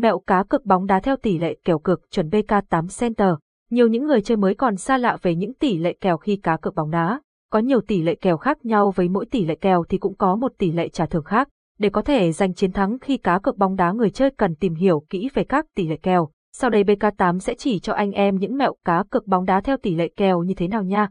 Mẹo 0.00 0.18
cá 0.18 0.42
cược 0.42 0.66
bóng 0.66 0.86
đá 0.86 1.00
theo 1.00 1.16
tỷ 1.16 1.38
lệ 1.38 1.56
kèo 1.64 1.78
cược 1.78 2.10
chuẩn 2.10 2.28
BK8 2.28 3.00
Center. 3.00 3.28
Nhiều 3.70 3.88
những 3.88 4.06
người 4.06 4.20
chơi 4.20 4.36
mới 4.36 4.54
còn 4.54 4.76
xa 4.76 4.98
lạ 4.98 5.16
về 5.22 5.34
những 5.34 5.54
tỷ 5.54 5.78
lệ 5.78 5.96
kèo 6.00 6.16
khi 6.16 6.36
cá 6.36 6.56
cược 6.56 6.74
bóng 6.74 6.90
đá. 6.90 7.20
Có 7.50 7.58
nhiều 7.58 7.80
tỷ 7.80 8.02
lệ 8.02 8.14
kèo 8.14 8.36
khác 8.36 8.64
nhau 8.64 8.92
với 8.96 9.08
mỗi 9.08 9.26
tỷ 9.26 9.44
lệ 9.44 9.54
kèo 9.54 9.84
thì 9.88 9.98
cũng 9.98 10.16
có 10.16 10.36
một 10.36 10.52
tỷ 10.58 10.72
lệ 10.72 10.88
trả 10.88 11.06
thưởng 11.06 11.24
khác. 11.24 11.48
Để 11.78 11.90
có 11.90 12.02
thể 12.02 12.32
giành 12.32 12.54
chiến 12.54 12.72
thắng 12.72 12.98
khi 12.98 13.16
cá 13.16 13.38
cược 13.38 13.56
bóng 13.56 13.76
đá 13.76 13.92
người 13.92 14.10
chơi 14.10 14.30
cần 14.30 14.54
tìm 14.54 14.74
hiểu 14.74 15.04
kỹ 15.10 15.28
về 15.34 15.44
các 15.44 15.66
tỷ 15.74 15.88
lệ 15.88 15.96
kèo. 16.02 16.28
Sau 16.52 16.70
đây 16.70 16.84
BK8 16.84 17.38
sẽ 17.38 17.54
chỉ 17.54 17.78
cho 17.78 17.92
anh 17.92 18.12
em 18.12 18.36
những 18.36 18.56
mẹo 18.56 18.74
cá 18.84 19.04
cược 19.10 19.26
bóng 19.26 19.44
đá 19.44 19.60
theo 19.60 19.76
tỷ 19.76 19.94
lệ 19.94 20.08
kèo 20.16 20.42
như 20.42 20.54
thế 20.54 20.68
nào 20.68 20.82
nha. 20.82 21.08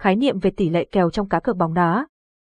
Khái 0.00 0.16
niệm 0.16 0.38
về 0.38 0.50
tỷ 0.50 0.70
lệ 0.70 0.84
kèo 0.92 1.10
trong 1.10 1.28
cá 1.28 1.40
cược 1.40 1.56
bóng 1.56 1.74
đá. 1.74 2.06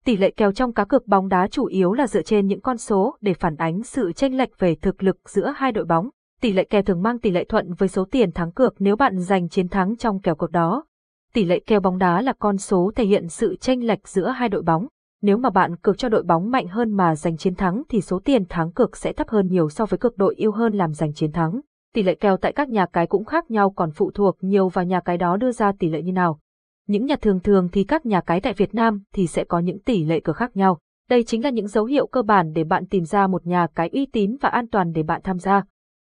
Tỷ 0.06 0.18
lệ 0.18 0.32
kèo 0.32 0.52
trong 0.52 0.74
cá 0.74 0.86
cược 0.86 1.08
bóng 1.08 1.28
đá 1.28 1.48
chủ 1.48 1.66
yếu 1.66 1.94
là 1.94 2.08
dựa 2.08 2.22
trên 2.22 2.48
những 2.48 2.62
con 2.62 2.78
số 2.78 3.16
để 3.22 3.34
phản 3.34 3.56
ánh 3.56 3.84
sự 3.84 4.12
chênh 4.14 4.38
lệch 4.38 4.60
về 4.60 4.76
thực 4.76 5.04
lực 5.04 5.30
giữa 5.30 5.54
hai 5.56 5.72
đội 5.72 5.86
bóng. 5.86 6.10
Tỷ 6.42 6.54
lệ 6.54 6.64
kèo 6.64 6.82
thường 6.82 7.02
mang 7.02 7.20
tỷ 7.20 7.32
lệ 7.32 7.44
thuận 7.44 7.74
với 7.74 7.90
số 7.90 8.06
tiền 8.12 8.32
thắng 8.32 8.52
cược 8.52 8.76
nếu 8.80 8.96
bạn 8.96 9.20
giành 9.20 9.50
chiến 9.50 9.68
thắng 9.68 9.96
trong 9.96 10.20
kèo 10.20 10.36
cược 10.36 10.52
đó. 10.52 10.86
Tỷ 11.34 11.46
lệ 11.46 11.60
kèo 11.60 11.80
bóng 11.80 11.98
đá 11.98 12.22
là 12.22 12.34
con 12.40 12.58
số 12.58 12.92
thể 12.96 13.06
hiện 13.06 13.30
sự 13.30 13.56
chênh 13.56 13.88
lệch 13.88 14.08
giữa 14.08 14.30
hai 14.30 14.50
đội 14.50 14.62
bóng. 14.62 14.88
Nếu 15.22 15.38
mà 15.38 15.50
bạn 15.50 15.76
cược 15.76 15.98
cho 15.98 16.10
đội 16.10 16.24
bóng 16.24 16.52
mạnh 16.52 16.68
hơn 16.68 16.92
mà 16.92 17.16
giành 17.16 17.38
chiến 17.38 17.56
thắng 17.56 17.84
thì 17.90 18.02
số 18.02 18.20
tiền 18.20 18.46
thắng 18.50 18.72
cược 18.72 18.98
sẽ 18.98 19.14
thấp 19.14 19.30
hơn 19.30 19.48
nhiều 19.48 19.70
so 19.70 19.86
với 19.86 19.98
cược 19.98 20.18
đội 20.18 20.36
yêu 20.36 20.52
hơn 20.52 20.74
làm 20.74 20.94
giành 20.94 21.14
chiến 21.14 21.32
thắng. 21.32 21.60
Tỷ 21.94 22.04
lệ 22.04 22.16
kèo 22.16 22.38
tại 22.38 22.52
các 22.52 22.70
nhà 22.70 22.86
cái 22.86 23.08
cũng 23.08 23.26
khác 23.26 23.52
nhau 23.52 23.70
còn 23.70 23.92
phụ 23.92 24.12
thuộc 24.12 24.38
nhiều 24.42 24.70
vào 24.70 24.86
nhà 24.86 25.00
cái 25.00 25.18
đó 25.18 25.38
đưa 25.38 25.52
ra 25.52 25.72
tỷ 25.80 25.90
lệ 25.90 26.02
như 26.02 26.12
nào. 26.12 26.40
Những 26.88 27.06
nhà 27.06 27.16
thường 27.16 27.40
thường 27.40 27.70
thì 27.72 27.84
các 27.84 28.06
nhà 28.06 28.22
cái 28.22 28.42
tại 28.42 28.54
Việt 28.54 28.74
Nam 28.74 29.04
thì 29.14 29.28
sẽ 29.28 29.44
có 29.44 29.60
những 29.60 29.80
tỷ 29.80 30.04
lệ 30.04 30.20
cược 30.20 30.36
khác 30.36 30.58
nhau. 30.58 30.80
Đây 31.10 31.24
chính 31.24 31.44
là 31.44 31.50
những 31.50 31.68
dấu 31.68 31.86
hiệu 31.86 32.08
cơ 32.08 32.22
bản 32.22 32.54
để 32.54 32.64
bạn 32.64 32.86
tìm 32.86 33.04
ra 33.04 33.28
một 33.28 33.46
nhà 33.46 33.68
cái 33.76 33.90
uy 33.90 34.06
tín 34.06 34.36
và 34.42 34.50
an 34.50 34.68
toàn 34.68 34.92
để 34.92 35.04
bạn 35.04 35.22
tham 35.24 35.40
gia. 35.40 35.64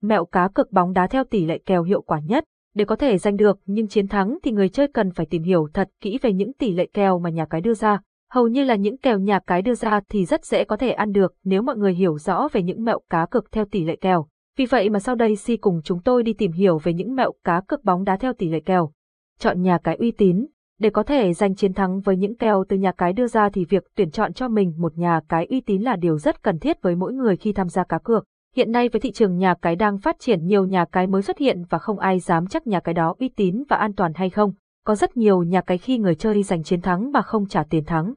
Mẹo 0.03 0.25
cá 0.25 0.49
cược 0.49 0.73
bóng 0.73 0.93
đá 0.93 1.07
theo 1.07 1.25
tỷ 1.25 1.47
lệ 1.47 1.59
kèo 1.67 1.83
hiệu 1.83 2.03
quả 2.03 2.21
nhất. 2.27 2.45
Để 2.75 2.85
có 2.85 2.97
thể 2.97 3.19
giành 3.19 3.37
được 3.37 3.61
nhưng 3.67 3.89
chiến 3.89 4.09
thắng 4.09 4.39
thì 4.43 4.53
người 4.53 4.69
chơi 4.69 4.89
cần 4.89 5.11
phải 5.11 5.27
tìm 5.27 5.43
hiểu 5.43 5.69
thật 5.75 5.89
kỹ 6.01 6.19
về 6.23 6.33
những 6.33 6.53
tỷ 6.53 6.73
lệ 6.73 6.87
kèo 6.93 7.19
mà 7.19 7.31
nhà 7.31 7.45
cái 7.45 7.61
đưa 7.61 7.75
ra. 7.75 8.01
Hầu 8.31 8.49
như 8.49 8.65
là 8.65 8.75
những 8.75 8.99
kèo 8.99 9.19
nhà 9.19 9.39
cái 9.47 9.63
đưa 9.63 9.75
ra 9.75 10.01
thì 10.09 10.25
rất 10.25 10.45
dễ 10.45 10.65
có 10.65 10.77
thể 10.77 10.91
ăn 10.91 11.13
được 11.13 11.35
nếu 11.45 11.63
mọi 11.63 11.77
người 11.77 11.95
hiểu 11.95 12.19
rõ 12.19 12.49
về 12.53 12.63
những 12.63 12.85
mẹo 12.85 13.01
cá 13.11 13.27
cược 13.27 13.53
theo 13.53 13.65
tỷ 13.65 13.85
lệ 13.85 13.97
kèo. 13.97 14.27
Vì 14.57 14.67
vậy 14.67 14.91
mà 14.91 14.99
sau 14.99 15.15
đây 15.15 15.37
Si 15.37 15.57
cùng 15.57 15.81
chúng 15.85 16.03
tôi 16.03 16.23
đi 16.23 16.33
tìm 16.33 16.53
hiểu 16.53 16.79
về 16.79 16.93
những 16.93 17.15
mẹo 17.15 17.33
cá 17.45 17.61
cược 17.61 17.85
bóng 17.85 18.05
đá 18.05 18.17
theo 18.17 18.33
tỷ 18.33 18.49
lệ 18.49 18.61
kèo. 18.61 18.93
Chọn 19.39 19.63
nhà 19.63 19.79
cái 19.85 19.97
uy 19.97 20.11
tín. 20.11 20.47
Để 20.81 20.91
có 20.91 21.03
thể 21.03 21.33
giành 21.33 21.55
chiến 21.55 21.73
thắng 21.73 22.01
với 22.01 22.17
những 22.17 22.37
kèo 22.37 22.65
từ 22.69 22.77
nhà 22.77 22.93
cái 22.93 23.13
đưa 23.13 23.27
ra 23.27 23.49
thì 23.49 23.65
việc 23.65 23.85
tuyển 23.97 24.11
chọn 24.11 24.33
cho 24.33 24.49
mình 24.49 24.75
một 24.77 24.99
nhà 24.99 25.21
cái 25.29 25.47
uy 25.51 25.61
tín 25.61 25.83
là 25.83 25.97
điều 25.97 26.19
rất 26.19 26.43
cần 26.43 26.59
thiết 26.59 26.83
với 26.83 26.97
mỗi 26.97 27.13
người 27.13 27.37
khi 27.37 27.53
tham 27.53 27.69
gia 27.69 27.85
cá 27.85 27.99
cược. 27.99 28.25
Hiện 28.57 28.73
nay 28.73 28.89
với 28.89 29.01
thị 29.01 29.13
trường 29.13 29.37
nhà 29.37 29.55
cái 29.63 29.77
đang 29.77 29.99
phát 29.99 30.17
triển, 30.19 30.47
nhiều 30.47 30.67
nhà 30.67 30.85
cái 30.85 31.07
mới 31.07 31.23
xuất 31.23 31.39
hiện 31.39 31.65
và 31.71 31.79
không 31.79 31.99
ai 31.99 32.19
dám 32.19 32.47
chắc 32.47 32.67
nhà 32.67 32.81
cái 32.81 32.95
đó 32.95 33.15
uy 33.19 33.29
tín 33.29 33.63
và 33.69 33.77
an 33.77 33.93
toàn 33.93 34.13
hay 34.15 34.31
không. 34.31 34.53
Có 34.85 34.95
rất 34.95 35.17
nhiều 35.17 35.43
nhà 35.43 35.61
cái 35.61 35.79
khi 35.79 35.99
người 35.99 36.15
chơi 36.15 36.43
giành 36.43 36.63
chiến 36.63 36.81
thắng 36.81 37.13
mà 37.13 37.23
không 37.23 37.47
trả 37.47 37.63
tiền 37.63 37.85
thắng. 37.85 38.15